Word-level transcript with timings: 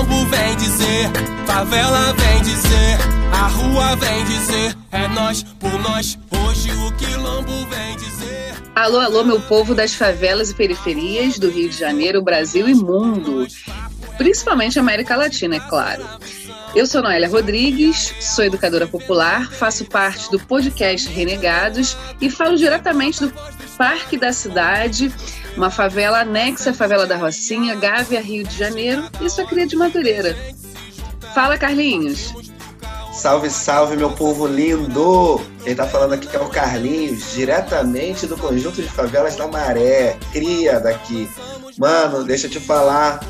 quilombo 0.00 0.26
vem 0.26 0.56
dizer, 0.56 1.10
favela 1.46 2.14
vem 2.14 2.42
dizer, 2.42 2.98
a 3.32 3.46
rua 3.48 3.96
vem 3.96 4.24
dizer, 4.24 4.76
é 4.92 5.08
nós 5.08 5.42
por 5.42 5.72
nós, 5.78 6.18
hoje 6.30 6.70
o 6.70 6.92
quilombo 6.92 7.66
vem 7.66 7.96
dizer. 7.96 8.54
Alô, 8.74 8.98
alô, 8.98 9.24
meu 9.24 9.40
povo 9.42 9.74
das 9.74 9.92
favelas 9.92 10.50
e 10.50 10.54
periferias 10.54 11.38
do 11.38 11.50
Rio 11.50 11.68
de 11.68 11.76
Janeiro, 11.76 12.22
Brasil 12.22 12.66
e 12.66 12.74
mundo. 12.74 13.46
Principalmente 14.16 14.78
América 14.78 15.16
Latina, 15.16 15.56
é 15.56 15.60
claro. 15.60 16.02
Eu 16.74 16.86
sou 16.86 17.02
Noélia 17.02 17.28
Rodrigues, 17.28 18.14
sou 18.20 18.44
educadora 18.44 18.86
popular, 18.86 19.50
faço 19.52 19.84
parte 19.84 20.30
do 20.30 20.38
podcast 20.38 21.08
Renegados 21.10 21.96
e 22.20 22.30
falo 22.30 22.56
diretamente 22.56 23.20
do 23.20 23.32
Parque 23.76 24.16
da 24.16 24.32
Cidade, 24.32 25.12
uma 25.56 25.70
favela 25.70 26.20
anexa 26.20 26.70
à 26.70 26.74
favela 26.74 27.06
da 27.06 27.16
Rocinha, 27.16 27.74
Gávea, 27.74 28.20
Rio 28.20 28.44
de 28.44 28.56
Janeiro, 28.56 29.04
e 29.20 29.28
sou 29.28 29.46
cria 29.46 29.66
de 29.66 29.76
Madureira. 29.76 30.36
Fala, 31.34 31.58
Carlinhos. 31.58 32.32
Salve, 33.12 33.50
salve, 33.50 33.96
meu 33.96 34.10
povo 34.12 34.46
lindo! 34.46 35.40
Quem 35.62 35.74
tá 35.74 35.86
falando 35.86 36.14
aqui 36.14 36.28
é 36.34 36.40
o 36.40 36.48
Carlinhos, 36.48 37.32
diretamente 37.32 38.26
do 38.26 38.36
Conjunto 38.36 38.80
de 38.80 38.88
Favelas 38.88 39.36
da 39.36 39.46
Maré, 39.46 40.16
cria 40.32 40.80
daqui. 40.80 41.28
Mano, 41.76 42.24
deixa 42.24 42.46
eu 42.46 42.50
te 42.50 42.60
falar, 42.60 43.20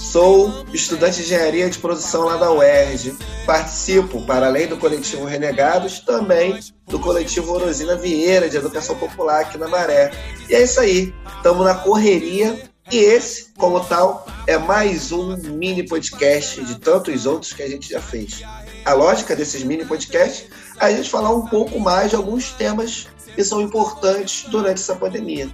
Sou 0.00 0.64
estudante 0.72 1.18
de 1.18 1.22
engenharia 1.22 1.68
de 1.70 1.78
produção 1.78 2.24
lá 2.24 2.36
da 2.36 2.50
UERJ. 2.50 3.16
Participo, 3.46 4.22
para 4.22 4.46
além 4.46 4.66
do 4.66 4.76
coletivo 4.76 5.24
Renegados, 5.24 6.00
também 6.00 6.58
do 6.88 6.98
coletivo 6.98 7.52
Orosina 7.52 7.94
Vieira 7.94 8.48
de 8.48 8.56
Educação 8.56 8.96
Popular 8.96 9.42
aqui 9.42 9.58
na 9.58 9.68
Maré. 9.68 10.10
E 10.48 10.54
é 10.54 10.64
isso 10.64 10.80
aí, 10.80 11.14
estamos 11.36 11.64
na 11.64 11.74
correria 11.74 12.60
e 12.90 12.96
esse, 12.96 13.52
como 13.56 13.78
tal, 13.84 14.26
é 14.48 14.58
mais 14.58 15.12
um 15.12 15.36
mini 15.36 15.86
podcast 15.86 16.64
de 16.64 16.80
tantos 16.80 17.24
outros 17.24 17.52
que 17.52 17.62
a 17.62 17.68
gente 17.68 17.90
já 17.90 18.00
fez. 18.00 18.42
A 18.84 18.94
lógica 18.94 19.36
desses 19.36 19.62
mini 19.62 19.84
podcasts 19.84 20.48
é 20.80 20.86
a 20.86 20.90
gente 20.90 21.08
falar 21.08 21.30
um 21.30 21.46
pouco 21.46 21.78
mais 21.78 22.10
de 22.10 22.16
alguns 22.16 22.50
temas 22.50 23.06
que 23.34 23.44
são 23.44 23.60
importantes 23.60 24.48
durante 24.48 24.80
essa 24.80 24.96
pandemia. 24.96 25.48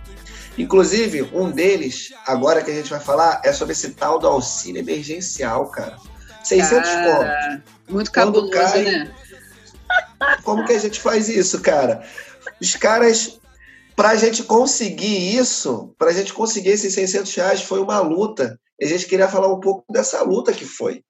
Inclusive, 0.59 1.23
um 1.35 1.51
deles, 1.51 2.13
agora 2.27 2.63
que 2.63 2.71
a 2.71 2.75
gente 2.75 2.91
vai 2.91 3.01
falar, 3.01 3.43
é 3.45 3.53
sobre 3.53 3.73
esse 3.73 3.91
tal 3.91 4.19
do 4.19 4.27
auxílio 4.27 4.81
emergencial, 4.81 5.71
cara. 5.71 5.99
600 6.43 6.89
cara, 6.89 7.61
pontos. 7.61 7.73
Muito 7.93 8.13
cabuloso, 8.13 8.51
cai, 8.51 8.83
né? 8.85 9.15
Como 10.43 10.65
que 10.65 10.73
a 10.73 10.79
gente 10.79 11.01
faz 11.01 11.29
isso, 11.29 11.61
cara? 11.61 12.03
Os 12.61 12.75
caras, 12.75 13.39
para 13.95 14.11
a 14.11 14.17
gente 14.17 14.43
conseguir 14.45 15.37
isso, 15.37 15.95
para 15.99 16.11
a 16.11 16.13
gente 16.13 16.33
conseguir 16.33 16.71
esses 16.71 16.95
600 16.95 17.35
reais, 17.35 17.63
foi 17.63 17.81
uma 17.81 18.01
luta. 18.01 18.59
E 18.81 18.87
a 18.87 18.89
gente 18.89 19.07
queria 19.07 19.29
falar 19.29 19.53
um 19.53 19.61
pouco 19.61 19.85
dessa 19.93 20.23
luta 20.23 20.53
que 20.53 20.65
foi. 20.65 21.03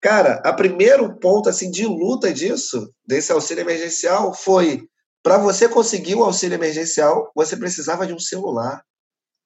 Cara, 0.00 0.42
a 0.44 0.52
primeiro 0.52 1.18
ponto 1.18 1.48
assim 1.48 1.70
de 1.70 1.86
luta 1.86 2.32
disso, 2.32 2.90
desse 3.06 3.32
auxílio 3.32 3.62
emergencial, 3.62 4.34
foi 4.34 4.86
para 5.24 5.38
você 5.38 5.66
conseguir 5.66 6.14
o 6.14 6.22
auxílio 6.22 6.54
emergencial, 6.54 7.32
você 7.34 7.56
precisava 7.56 8.06
de 8.06 8.12
um 8.12 8.18
celular. 8.18 8.84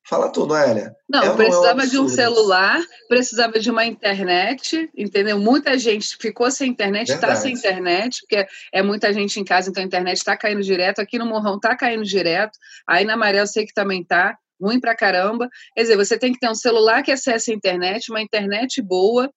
Fala 0.05 0.29
tu, 0.29 0.45
Noélia. 0.45 0.93
Não, 1.09 1.23
é 1.23 1.37
precisava 1.37 1.83
é 1.83 1.85
um 1.85 1.89
de 1.89 1.99
um 2.01 2.09
celular, 2.09 2.81
precisava 3.09 3.61
de 3.61 3.71
uma 3.71 3.85
internet, 3.85 4.91
entendeu? 4.97 5.39
Muita 5.39 5.79
gente 5.79 6.17
ficou 6.19 6.51
sem 6.51 6.69
internet, 6.69 7.13
está 7.13 7.37
sem 7.37 7.55
internet, 7.55 8.23
porque 8.23 8.45
é 8.73 8.83
muita 8.83 9.13
gente 9.13 9.39
em 9.39 9.45
casa, 9.45 9.71
então 9.71 9.81
a 9.81 9.87
internet 9.87 10.17
está 10.17 10.37
caindo 10.37 10.63
direto. 10.63 11.01
Aqui 11.01 11.17
no 11.17 11.27
Morrão 11.27 11.57
está 11.57 11.77
caindo 11.77 12.03
direto. 12.03 12.59
Aí 12.85 13.05
na 13.05 13.17
Maré 13.17 13.41
eu 13.41 13.47
sei 13.47 13.65
que 13.65 13.73
também 13.73 14.03
tá 14.03 14.37
ruim 14.61 14.81
pra 14.81 14.97
caramba. 14.97 15.49
Quer 15.77 15.83
dizer, 15.83 15.97
você 15.97 16.19
tem 16.19 16.33
que 16.33 16.41
ter 16.41 16.51
um 16.51 16.57
celular 16.57 17.05
que 17.05 17.13
acesse 17.13 17.53
a 17.53 17.55
internet, 17.55 18.11
uma 18.11 18.21
internet 18.21 18.83
boa. 18.83 19.31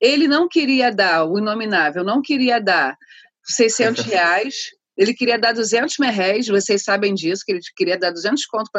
Ele 0.00 0.28
não 0.28 0.46
queria 0.46 0.92
dar, 0.92 1.24
o 1.24 1.38
inominável, 1.38 2.04
não 2.04 2.22
queria 2.22 2.60
dar 2.60 2.96
600 3.42 4.04
reais 4.06 4.77
ele 4.98 5.14
queria 5.14 5.38
dar 5.38 5.54
200 5.54 5.96
merréis, 5.98 6.48
vocês 6.48 6.82
sabem 6.82 7.14
disso, 7.14 7.44
que 7.46 7.52
ele 7.52 7.60
queria 7.76 7.96
dar 7.96 8.10
200 8.10 8.44
contos 8.46 8.70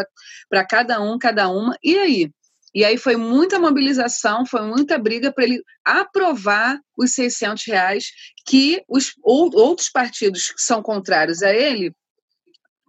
para 0.50 0.66
cada 0.66 1.02
um, 1.02 1.18
cada 1.18 1.48
uma. 1.48 1.76
E 1.82 1.98
aí? 1.98 2.32
E 2.76 2.86
aí 2.86 2.98
foi 2.98 3.16
muita 3.16 3.58
mobilização, 3.58 4.46
foi 4.46 4.62
muita 4.62 5.00
briga 5.00 5.32
para 5.32 5.46
ele 5.46 5.64
aprovar 5.84 6.80
os 6.96 7.14
600 7.14 7.66
reais 7.66 8.06
que 8.46 8.84
os 8.88 9.14
outros 9.24 9.90
partidos 9.90 10.50
que 10.50 10.62
são 10.62 10.84
contrários 10.84 11.42
a 11.42 11.52
ele 11.52 11.92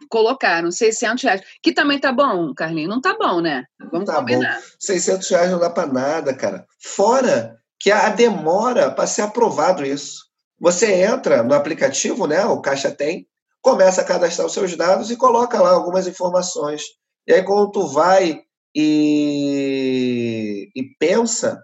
colocaram 0.08 0.70
600 0.70 1.22
reais, 1.22 1.41
que 1.62 1.72
também 1.72 1.98
tá 1.98 2.12
bom, 2.12 2.52
Carlinhos, 2.54 2.91
não 2.91 3.00
tá 3.00 3.16
bom, 3.16 3.41
né? 3.41 3.64
Vamos 3.92 4.06
tá 4.06 4.16
combinar. 4.16 4.56
Bom. 4.56 4.62
600 4.80 5.28
reais 5.28 5.50
não 5.50 5.60
dá 5.60 5.70
para 5.70 5.86
nada, 5.86 6.34
cara. 6.34 6.66
Fora 6.78 7.56
que 7.78 7.91
a 7.91 8.08
demora 8.08 8.91
para 8.91 9.06
ser 9.06 9.22
aprovado 9.22 9.84
isso. 9.84 10.29
Você 10.60 10.93
entra 10.93 11.43
no 11.43 11.54
aplicativo, 11.54 12.26
né? 12.26 12.44
O 12.44 12.60
Caixa 12.60 12.91
tem, 12.91 13.26
começa 13.62 14.03
a 14.03 14.04
cadastrar 14.04 14.47
os 14.47 14.53
seus 14.53 14.76
dados 14.76 15.10
e 15.10 15.16
coloca 15.16 15.60
lá 15.60 15.71
algumas 15.71 16.06
informações. 16.06 16.82
E 17.26 17.32
aí, 17.32 17.43
quando 17.43 17.71
tu 17.71 17.88
vai 17.88 18.43
e, 18.75 20.69
e 20.76 20.82
pensa, 20.98 21.62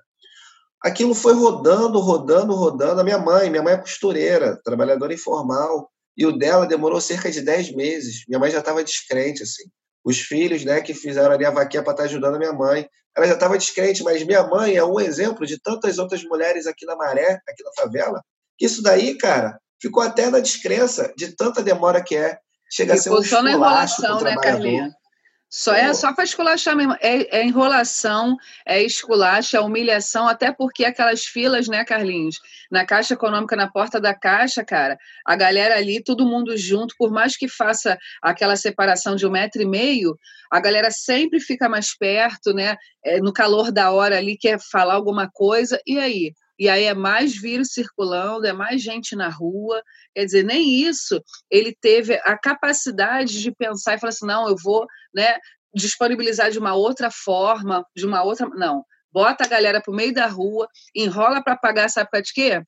aquilo 0.82 1.14
foi 1.14 1.34
rodando, 1.34 2.00
rodando, 2.00 2.54
rodando. 2.54 3.00
A 3.00 3.04
minha 3.04 3.18
mãe, 3.18 3.50
minha 3.50 3.62
mãe 3.62 3.74
é 3.74 3.78
costureira, 3.78 4.58
trabalhadora 4.64 5.12
informal, 5.12 5.90
e 6.16 6.24
o 6.24 6.32
dela 6.32 6.66
demorou 6.66 7.00
cerca 7.00 7.30
de 7.30 7.42
10 7.42 7.76
meses. 7.76 8.24
Minha 8.26 8.38
mãe 8.38 8.50
já 8.50 8.60
estava 8.60 8.82
descrente, 8.82 9.42
assim. 9.42 9.64
Os 10.02 10.20
filhos, 10.20 10.64
né, 10.64 10.80
que 10.80 10.94
fizeram 10.94 11.34
ali 11.34 11.44
a 11.44 11.50
vaquinha 11.50 11.82
para 11.82 11.92
estar 11.92 12.04
tá 12.04 12.08
ajudando 12.08 12.36
a 12.36 12.38
minha 12.38 12.52
mãe, 12.52 12.88
ela 13.14 13.26
já 13.26 13.34
estava 13.34 13.58
descrente, 13.58 14.02
mas 14.02 14.22
minha 14.22 14.46
mãe 14.46 14.76
é 14.76 14.84
um 14.84 15.00
exemplo 15.00 15.46
de 15.46 15.60
tantas 15.60 15.98
outras 15.98 16.22
mulheres 16.24 16.66
aqui 16.66 16.86
na 16.86 16.96
Maré, 16.96 17.40
aqui 17.48 17.62
na 17.64 17.72
favela, 17.76 18.22
isso 18.60 18.82
daí, 18.82 19.16
cara, 19.16 19.58
ficou 19.80 20.02
até 20.02 20.30
na 20.30 20.40
descrença 20.40 21.12
de 21.16 21.34
tanta 21.34 21.62
demora 21.62 22.02
que 22.02 22.16
é. 22.16 22.38
Chega 22.70 22.94
a 22.94 22.96
ser 22.96 23.10
um 23.10 23.22
só 23.22 23.42
na 23.42 23.52
enrolação, 23.52 24.20
né, 24.20 24.34
Carlinha? 24.36 24.92
Só 25.48 25.72
é 25.72 25.94
só 25.94 26.12
para 26.12 26.24
esculachar 26.24 26.76
mesmo. 26.76 26.94
É, 27.00 27.38
é, 27.38 27.44
enrolação, 27.44 28.36
é 28.66 28.82
esculacha, 28.82 29.56
é 29.56 29.60
humilhação, 29.60 30.26
até 30.26 30.52
porque 30.52 30.84
aquelas 30.84 31.24
filas, 31.24 31.68
né, 31.68 31.84
Carlinhos? 31.84 32.40
Na 32.70 32.84
Caixa 32.84 33.14
Econômica, 33.14 33.54
na 33.54 33.70
porta 33.70 34.00
da 34.00 34.12
Caixa, 34.12 34.64
cara, 34.64 34.98
a 35.24 35.36
galera 35.36 35.76
ali, 35.76 36.02
todo 36.02 36.26
mundo 36.26 36.56
junto, 36.56 36.96
por 36.98 37.12
mais 37.12 37.36
que 37.36 37.48
faça 37.48 37.96
aquela 38.20 38.56
separação 38.56 39.14
de 39.14 39.24
um 39.24 39.30
metro 39.30 39.62
e 39.62 39.64
meio, 39.64 40.18
a 40.50 40.58
galera 40.58 40.90
sempre 40.90 41.38
fica 41.38 41.68
mais 41.68 41.96
perto, 41.96 42.52
né? 42.52 42.76
É, 43.04 43.20
no 43.20 43.32
calor 43.32 43.70
da 43.70 43.92
hora 43.92 44.18
ali, 44.18 44.36
quer 44.36 44.58
falar 44.58 44.94
alguma 44.94 45.30
coisa, 45.32 45.80
e 45.86 45.98
aí? 45.98 46.32
E 46.58 46.68
aí 46.68 46.84
é 46.84 46.94
mais 46.94 47.36
vírus 47.36 47.68
circulando, 47.72 48.46
é 48.46 48.52
mais 48.52 48.82
gente 48.82 49.14
na 49.14 49.28
rua. 49.28 49.82
Quer 50.14 50.24
dizer, 50.24 50.42
nem 50.42 50.80
isso 50.82 51.22
ele 51.50 51.76
teve 51.80 52.14
a 52.24 52.38
capacidade 52.38 53.40
de 53.40 53.52
pensar 53.52 53.94
e 53.94 53.98
falar 53.98 54.10
assim: 54.10 54.26
não, 54.26 54.48
eu 54.48 54.56
vou 54.62 54.86
né, 55.14 55.36
disponibilizar 55.74 56.50
de 56.50 56.58
uma 56.58 56.74
outra 56.74 57.10
forma, 57.10 57.84
de 57.94 58.06
uma 58.06 58.22
outra. 58.22 58.48
Não. 58.48 58.84
Bota 59.12 59.44
a 59.44 59.48
galera 59.48 59.80
para 59.80 59.92
o 59.92 59.96
meio 59.96 60.12
da 60.12 60.26
rua, 60.26 60.68
enrola 60.94 61.42
para 61.42 61.56
pagar, 61.56 61.88
sabe 61.88 62.10
para 62.10 62.22
quê? 62.22 62.62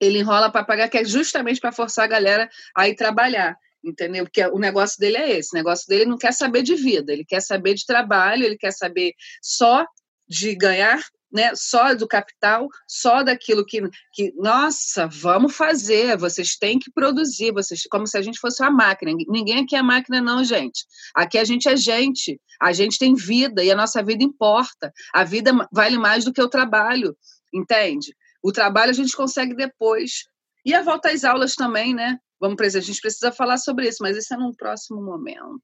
Ele 0.00 0.18
enrola 0.18 0.50
para 0.50 0.64
pagar, 0.64 0.88
que 0.88 0.98
é 0.98 1.04
justamente 1.04 1.60
para 1.60 1.72
forçar 1.72 2.04
a 2.04 2.08
galera 2.08 2.48
a 2.76 2.88
ir 2.88 2.94
trabalhar 2.94 3.56
entendeu? 3.84 4.24
Porque 4.24 4.42
o 4.46 4.58
negócio 4.58 4.98
dele 4.98 5.18
é 5.18 5.38
esse, 5.38 5.54
o 5.54 5.58
negócio 5.58 5.86
dele 5.86 6.06
não 6.06 6.16
quer 6.16 6.32
saber 6.32 6.62
de 6.62 6.74
vida, 6.74 7.12
ele 7.12 7.24
quer 7.24 7.40
saber 7.40 7.74
de 7.74 7.84
trabalho, 7.84 8.44
ele 8.44 8.56
quer 8.56 8.72
saber 8.72 9.12
só 9.42 9.84
de 10.26 10.54
ganhar 10.54 11.00
né, 11.34 11.50
só 11.56 11.94
do 11.94 12.06
capital, 12.06 12.68
só 12.86 13.24
daquilo 13.24 13.66
que, 13.66 13.82
que, 14.12 14.32
nossa, 14.36 15.08
vamos 15.08 15.56
fazer, 15.56 16.16
vocês 16.16 16.56
têm 16.56 16.78
que 16.78 16.92
produzir, 16.92 17.52
vocês, 17.52 17.82
como 17.90 18.06
se 18.06 18.16
a 18.16 18.22
gente 18.22 18.38
fosse 18.38 18.62
uma 18.62 18.70
máquina. 18.70 19.12
Ninguém 19.28 19.64
aqui 19.64 19.74
é 19.74 19.82
máquina, 19.82 20.20
não, 20.20 20.44
gente. 20.44 20.84
Aqui 21.12 21.36
a 21.36 21.44
gente 21.44 21.68
é 21.68 21.76
gente, 21.76 22.40
a 22.62 22.72
gente 22.72 23.00
tem 23.00 23.14
vida 23.14 23.64
e 23.64 23.70
a 23.70 23.74
nossa 23.74 24.00
vida 24.00 24.22
importa. 24.22 24.92
A 25.12 25.24
vida 25.24 25.52
vale 25.72 25.98
mais 25.98 26.24
do 26.24 26.32
que 26.32 26.40
o 26.40 26.48
trabalho, 26.48 27.16
entende? 27.52 28.14
O 28.40 28.52
trabalho 28.52 28.90
a 28.90 28.94
gente 28.94 29.16
consegue 29.16 29.56
depois. 29.56 30.26
E 30.64 30.72
a 30.72 30.82
volta 30.82 31.10
às 31.10 31.24
aulas 31.24 31.56
também, 31.56 31.92
né? 31.92 32.16
Vamos, 32.40 32.60
a 32.76 32.80
gente 32.80 33.00
precisa 33.00 33.32
falar 33.32 33.56
sobre 33.56 33.88
isso, 33.88 33.98
mas 34.00 34.16
isso 34.16 34.32
é 34.32 34.36
num 34.36 34.52
próximo 34.52 35.02
momento. 35.02 35.60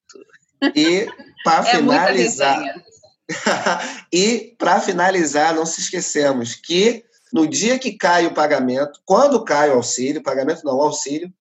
E 0.75 1.07
para 1.45 1.61
é 1.69 1.77
finalizar, 1.77 2.85
e, 4.13 4.55
para 4.59 4.81
finalizar, 4.81 5.55
não 5.55 5.67
se 5.67 5.81
esquecemos 5.81 6.55
que 6.55 7.05
no 7.33 7.47
dia 7.47 7.79
que 7.79 7.93
cai 7.93 8.27
o 8.27 8.35
pagamento, 8.35 9.01
quando 9.05 9.45
cai 9.45 9.71
o 9.71 9.75
auxílio, 9.75 10.23
pagamento 10.23 10.65
não, 10.65 10.77
o 10.77 10.83
auxílio, 10.83 11.33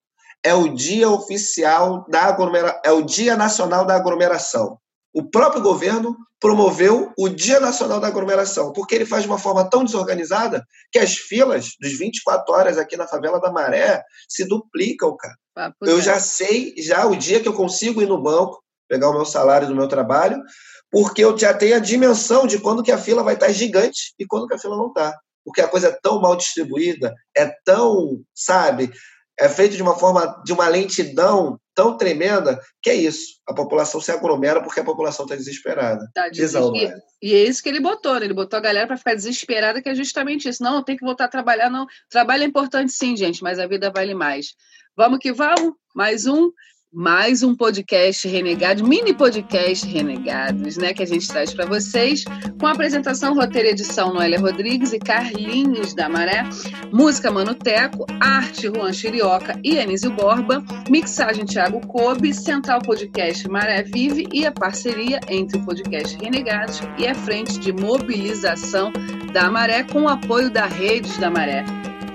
é 0.44 0.53
o 0.53 0.74
dia 0.74 1.09
oficial 1.09 2.06
da 2.07 2.24
aglomeração, 2.25 2.81
é 2.83 2.91
o 2.91 3.01
Dia 3.01 3.36
Nacional 3.36 3.86
da 3.86 3.95
Aglomeração. 3.95 4.77
O 5.13 5.24
próprio 5.24 5.62
governo 5.62 6.15
promoveu 6.39 7.12
o 7.18 7.27
Dia 7.27 7.59
Nacional 7.59 8.00
da 8.00 8.07
Aglomeração, 8.07 8.71
porque 8.71 8.95
ele 8.95 9.06
faz 9.06 9.24
de 9.24 9.30
uma 9.30 9.38
forma 9.38 9.69
tão 9.69 9.83
desorganizada 9.83 10.65
que 10.92 11.00
as 11.00 11.15
filas 11.15 11.74
dos 11.81 11.97
24 11.97 12.53
horas 12.53 12.77
aqui 12.77 12.95
na 12.95 13.07
favela 13.07 13.42
da 13.42 13.51
Maré 13.51 14.01
se 14.30 14.47
duplicam, 14.47 15.18
cara. 15.18 15.35
Ah, 15.57 15.74
eu 15.81 16.00
já 16.00 16.19
sei 16.19 16.74
já 16.77 17.06
o 17.06 17.18
dia 17.18 17.42
que 17.42 17.47
eu 17.47 17.53
consigo 17.53 18.01
ir 18.01 18.07
no 18.07 18.21
banco, 18.21 18.63
pegar 18.88 19.09
o 19.09 19.13
meu 19.13 19.25
salário 19.25 19.68
do 19.68 19.75
meu 19.75 19.88
trabalho, 19.89 20.42
porque 20.91 21.24
eu 21.24 21.38
já 21.38 21.53
tenho 21.53 21.75
a 21.75 21.80
dimensão 21.80 22.47
de 22.47 22.59
quando 22.59 22.83
que 22.83 22.91
a 22.91 22.97
fila 22.97 23.24
vai 23.24 23.36
estar 23.36 23.51
gigante 23.51 24.13
e 24.18 24.25
quando 24.25 24.47
que 24.47 24.56
a 24.56 24.59
fila 24.59 24.75
não 24.75 24.88
está. 24.88 25.18
porque 25.45 25.62
a 25.62 25.68
coisa 25.68 25.88
é 25.88 26.00
tão 26.01 26.21
mal 26.21 26.36
distribuída, 26.36 27.13
é 27.36 27.51
tão, 27.63 28.21
sabe, 28.36 28.91
é 29.39 29.47
feito 29.47 29.75
de 29.75 29.81
uma 29.81 29.97
forma, 29.97 30.41
de 30.45 30.51
uma 30.51 30.68
lentidão 30.68 31.57
tão 31.74 31.95
tremenda 31.95 32.59
que 32.81 32.89
é 32.89 32.94
isso. 32.94 33.39
A 33.47 33.53
população 33.53 34.01
se 34.01 34.12
aglomera 34.12 34.62
porque 34.62 34.81
a 34.81 34.83
população 34.83 35.25
está 35.25 35.36
desesperada. 35.36 36.09
Tá 36.13 36.27
desesperada. 36.27 37.01
E, 37.21 37.30
e, 37.30 37.33
é 37.33 37.45
isso 37.45 37.63
que 37.63 37.69
ele 37.69 37.80
botou, 37.80 38.19
né? 38.19 38.25
Ele 38.25 38.33
botou 38.33 38.57
a 38.57 38.62
galera 38.62 38.85
para 38.85 38.97
ficar 38.97 39.15
desesperada, 39.15 39.81
que 39.81 39.88
é 39.88 39.95
justamente 39.95 40.50
isso. 40.50 40.62
Não, 40.62 40.83
tem 40.83 40.97
que 40.97 41.06
voltar 41.06 41.25
a 41.25 41.30
trabalhar, 41.30 41.69
não. 41.69 41.88
Trabalho 42.09 42.44
é 42.44 42.45
importante 42.45 42.92
sim, 42.92 43.15
gente, 43.15 43.42
mas 43.42 43.59
a 43.59 43.65
vida 43.65 43.89
vale 43.89 44.13
mais. 44.13 44.56
Vamos 44.95 45.19
que 45.19 45.31
vamos? 45.31 45.74
Mais 45.95 46.25
um 46.27 46.51
mais 46.91 47.44
um 47.44 47.56
podcast 47.56 48.27
renegado, 48.27 48.83
mini 48.83 49.13
podcast 49.13 49.86
renegados, 49.86 50.75
né, 50.75 50.91
que 50.91 51.03
a 51.03 51.06
gente 51.06 51.27
traz 51.27 51.53
para 51.53 51.65
vocês, 51.68 52.24
com 52.59 52.65
apresentação, 52.65 53.36
roteiro 53.36 53.68
e 53.68 53.71
edição 53.71 54.12
Noélia 54.12 54.39
Rodrigues 54.39 54.91
e 54.91 54.97
Carlinhos 54.97 55.94
da 55.94 56.09
Maré, 56.09 56.44
música 56.91 57.31
Mano 57.31 57.53
Teco, 57.53 58.07
arte 58.19 58.68
Juan 58.68 58.91
Chirioca 58.91 59.59
e 59.63 59.80
Anísio 59.80 60.09
Borba, 60.12 60.63
mixagem 60.89 61.45
Thiago 61.45 61.80
Kobe, 61.86 62.33
central 62.33 62.81
podcast 62.81 63.47
Maré 63.47 63.83
Vive 63.83 64.27
e 64.33 64.47
a 64.47 64.51
parceria 64.51 65.19
entre 65.30 65.59
o 65.59 65.65
podcast 65.65 66.18
Renegados 66.18 66.81
e 66.97 67.06
a 67.06 67.13
frente 67.13 67.59
de 67.59 67.71
mobilização 67.71 68.92
da 69.31 69.51
Maré 69.51 69.83
com 69.83 70.03
o 70.03 70.09
apoio 70.09 70.50
da 70.50 70.65
Redes 70.65 71.18
da 71.18 71.30
Maré. 71.30 71.63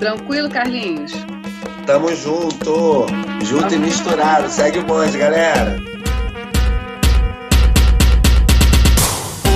Tranquilo, 0.01 0.51
Carlinhos? 0.51 1.13
Tamo 1.87 2.13
junto, 2.17 3.07
junto 3.45 3.75
e 3.75 3.79
misturado. 3.79 4.49
Segue 4.49 4.79
o 4.79 4.85
bonde, 4.85 5.19
galera. 5.19 5.77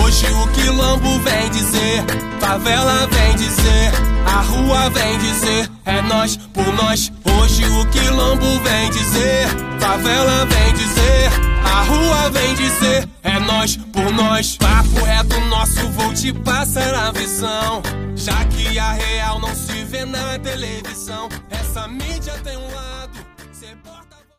Hoje 0.02 0.26
o 0.32 0.48
quilombo 0.48 1.20
vem 1.20 1.50
dizer, 1.50 2.04
favela 2.40 3.06
vem 3.06 3.36
dizer, 3.36 3.92
a 4.26 4.40
rua 4.42 4.90
vem 4.90 5.18
dizer, 5.18 5.70
é 5.84 6.02
nós 6.02 6.36
por 6.36 6.66
nós. 6.74 7.12
Hoje 7.24 7.64
o 7.64 7.86
quilombo 7.86 8.60
vem 8.60 8.90
dizer, 8.90 9.48
favela 9.78 10.46
vem 10.46 10.74
dizer, 10.74 11.30
a 11.64 11.82
rua 11.82 12.30
vem 12.30 12.54
dizer, 12.54 13.08
é 13.22 13.38
nós 13.40 13.76
por 13.76 14.12
nós. 14.12 14.56
Papo 14.56 15.04
reto 15.04 15.40
nosso, 15.46 15.88
vou 15.90 16.12
te 16.12 16.32
passar 16.32 16.94
a 16.94 17.12
visão. 17.12 17.82
Já 18.16 18.44
que 18.46 18.78
a 18.78 18.92
real 18.92 19.38
não 19.40 19.54
se 19.54 19.84
vê 19.84 20.04
na 20.04 20.38
televisão, 20.38 21.28
essa 21.50 21.86
mídia 21.86 22.34
tem 22.42 22.56
um 22.56 22.74
lado. 22.74 23.37
Cê 23.68 23.74
bota 23.84 24.07